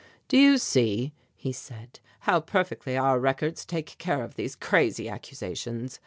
[0.27, 5.99] "Do you see," he said, "how perfectly our records take care of these crazy accusations?